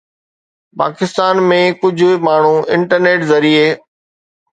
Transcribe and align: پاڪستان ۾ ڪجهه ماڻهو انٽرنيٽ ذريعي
پاڪستان 0.81 1.35
۾ 1.51 1.59
ڪجهه 1.83 2.15
ماڻهو 2.29 2.55
انٽرنيٽ 2.79 3.27
ذريعي 3.33 3.69